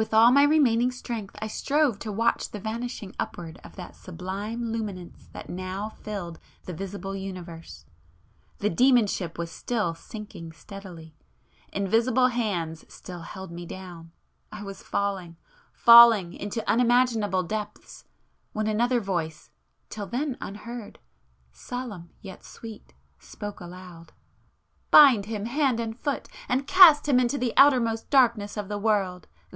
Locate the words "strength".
0.92-1.36